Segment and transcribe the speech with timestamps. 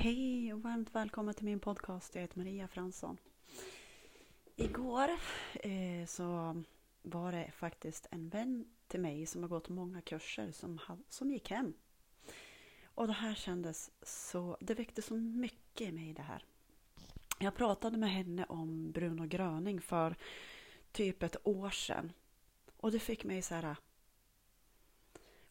[0.00, 2.14] Hej och varmt välkommen till min podcast.
[2.14, 3.16] Jag heter Maria Fransson.
[4.56, 5.10] Igår
[5.54, 6.62] eh, så
[7.02, 11.50] var det faktiskt en vän till mig som har gått många kurser som, som gick
[11.50, 11.74] hem.
[12.84, 16.44] Och det här kändes så, det väckte så mycket i mig det här.
[17.38, 20.16] Jag pratade med henne om Bruno Gröning för
[20.92, 22.12] typ ett år sedan.
[22.76, 23.76] Och det fick mig så här.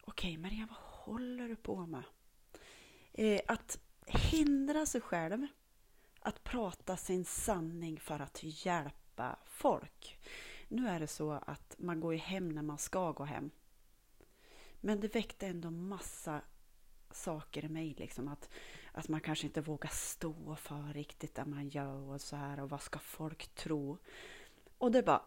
[0.00, 2.02] Okej okay, Maria, vad håller du på med?
[3.12, 3.80] Eh, att
[4.38, 5.46] hindra sig själv
[6.20, 10.18] att prata sin sanning för att hjälpa folk.
[10.68, 13.50] Nu är det så att man går hem när man ska gå hem.
[14.80, 16.40] Men det väckte ändå massa
[17.10, 17.94] saker i mig.
[17.98, 18.48] Liksom att,
[18.92, 22.60] att man kanske inte vågar stå för riktigt det man gör och så här.
[22.60, 23.98] Och vad ska folk tro?
[24.78, 25.22] Och det bara,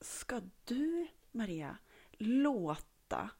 [0.00, 1.76] ska du Maria
[2.12, 3.30] låta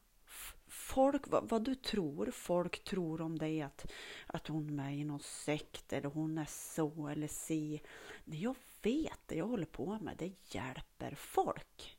[0.71, 3.91] folk, vad, vad, du tror folk tror om dig, att,
[4.27, 7.81] att hon är med i någon sekt eller hon är så eller si.
[8.25, 11.97] Jag vet, det jag håller på med, det hjälper folk.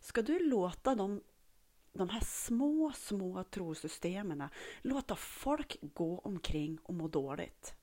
[0.00, 1.20] Ska du låta dem,
[1.92, 4.48] de här små, små trosystemen
[4.82, 7.74] låta folk gå omkring och må dåligt?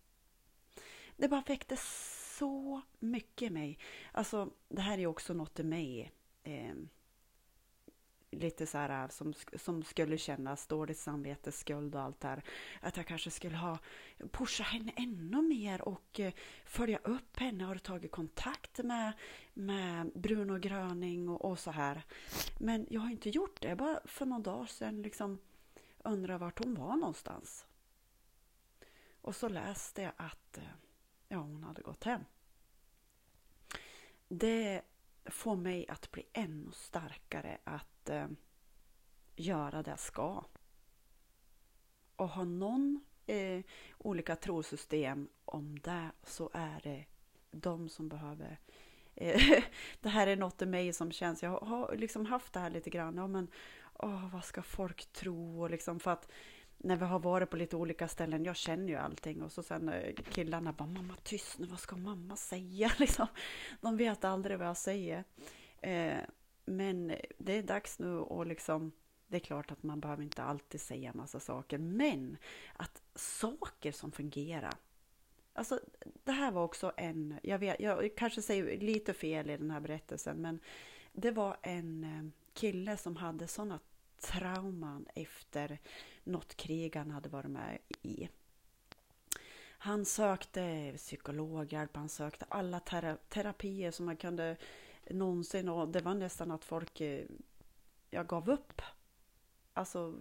[1.17, 1.77] Det bara väckte
[2.37, 3.79] så mycket i mig.
[4.11, 6.11] Alltså, det här är också något i mig.
[6.43, 6.75] Eh,
[8.31, 12.43] lite så här som, som skulle kännas dåligt samvete, skuld och allt det här.
[12.81, 13.77] Att jag kanske skulle ha
[14.31, 16.33] pushat henne ännu mer och eh,
[16.65, 17.63] följa upp henne.
[17.63, 19.13] Har du tagit kontakt med,
[19.53, 22.01] med Bruno Gröning och, och, så här.
[22.59, 23.75] Men jag har inte gjort det.
[23.75, 25.39] Bara för någon dag sedan liksom
[26.03, 27.65] undrar vart hon var någonstans.
[29.21, 30.63] Och så läste jag att eh,
[31.27, 32.21] ja, hon hade gått hem.
[34.27, 34.81] Det
[35.25, 38.27] få mig att bli ännu starkare att eh,
[39.35, 40.43] göra det jag ska.
[42.15, 43.61] Och har någon eh,
[43.97, 47.05] olika trosystem om det så är det
[47.51, 48.59] de som behöver
[49.15, 49.63] eh,
[50.01, 52.89] det här är något i mig som känns, jag har liksom haft det här lite
[52.89, 53.47] grann, ja men
[53.93, 56.31] åh, vad ska folk tro och liksom för att
[56.83, 59.89] när vi har varit på lite olika ställen, jag känner ju allting och så sen
[59.89, 62.91] eh, killarna bara mamma tyst nu, vad ska mamma säga?
[62.99, 63.27] Liksom,
[63.81, 65.23] de vet aldrig vad jag säger.
[65.81, 66.17] Eh,
[66.65, 68.91] men det är dags nu och liksom
[69.27, 72.37] det är klart att man behöver inte alltid säga massa saker, men
[72.73, 74.73] att saker som fungerar.
[75.53, 75.79] Alltså,
[76.23, 79.79] det här var också en, jag, vet, jag kanske säger lite fel i den här
[79.79, 80.59] berättelsen, men
[81.13, 83.79] det var en eh, kille som hade sådana
[84.21, 85.79] trauman efter
[86.23, 88.29] något krig han hade varit med i.
[89.77, 94.57] Han sökte psykologhjälp, han sökte alla tera terapier som man kunde
[95.09, 97.25] någonsin och det var nästan att folk eh,
[98.09, 98.81] jag gav upp.
[99.73, 100.15] Alltså,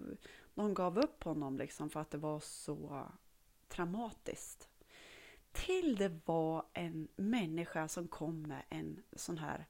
[0.54, 3.08] någon gav upp honom liksom för att det var så
[3.68, 4.68] traumatiskt.
[5.52, 9.66] Till det var en människa som kom med en sån här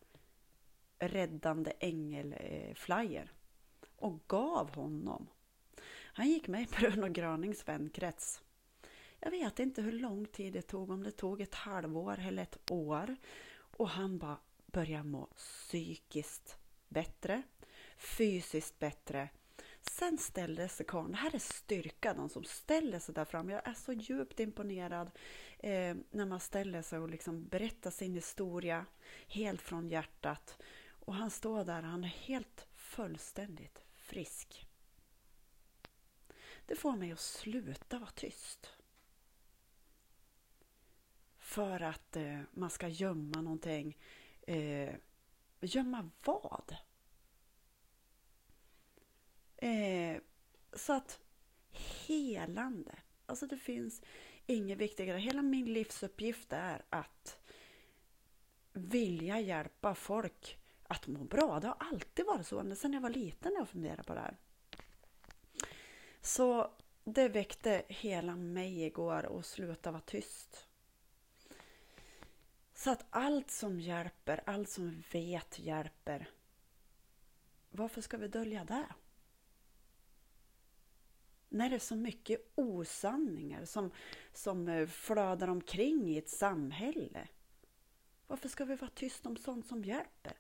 [0.98, 3.39] räddande ängel-flyer eh,
[4.00, 5.26] och gav honom.
[6.12, 8.42] Han gick med i Bruno Grönings vänkrets.
[9.20, 12.70] Jag vet inte hur lång tid det tog, om det tog ett halvår eller ett
[12.70, 13.16] år.
[13.52, 16.56] Och han bara började må psykiskt
[16.88, 17.42] bättre,
[17.96, 19.28] fysiskt bättre.
[19.80, 23.50] Sen ställde sig karln, det här är styrka, de som ställer sig där fram.
[23.50, 25.10] Jag är så djupt imponerad
[25.58, 28.86] eh, när man ställer sig och liksom berättar sin historia
[29.28, 30.62] helt från hjärtat.
[30.88, 34.68] Och han står där, han är helt fullständigt frisk.
[36.66, 38.72] Det får mig att sluta vara tyst.
[41.38, 43.98] För att eh, man ska gömma någonting.
[44.42, 44.94] Eh,
[45.60, 46.76] gömma vad?
[49.56, 50.20] Eh,
[50.72, 51.20] så att
[52.06, 52.98] helande.
[53.26, 54.02] Alltså det finns
[54.46, 55.18] inget viktigare.
[55.18, 57.38] Hela min livsuppgift är att
[58.72, 60.59] vilja hjälpa folk
[60.90, 61.60] att må bra.
[61.60, 64.36] Det har alltid varit så, sedan jag var liten när jag funderade på det här.
[66.20, 66.70] Så
[67.04, 70.66] det väckte hela mig igår och sluta vara tyst.
[72.74, 76.30] Så att allt som hjälper, allt som vi vet hjälper.
[77.70, 78.86] Varför ska vi dölja det?
[81.48, 83.90] När det är så mycket osanningar som,
[84.32, 87.28] som eh, flödar omkring i ett samhälle.
[88.26, 90.32] Varför ska vi vara tysta om sånt som hjälper?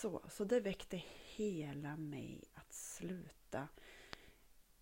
[0.00, 3.68] Så, så det väckte hela mig att sluta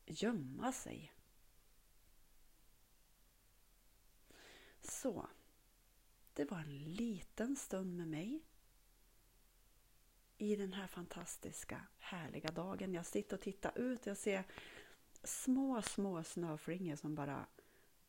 [0.07, 1.13] gömma sig.
[4.81, 5.29] Så,
[6.33, 8.43] det var en liten stund med mig
[10.37, 12.95] i den här fantastiska, härliga dagen.
[12.95, 14.45] Jag sitter och tittar ut och jag ser
[15.23, 17.47] små, små snöflingor som bara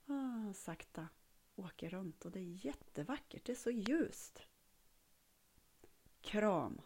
[0.06, 1.08] ah, sakta
[1.56, 3.46] åker runt och det är jättevackert.
[3.46, 4.42] Det är så ljust.
[6.22, 6.82] Kram